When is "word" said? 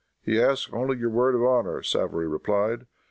1.11-1.35